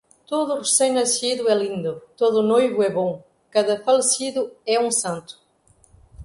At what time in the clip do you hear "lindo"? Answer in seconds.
1.53-2.01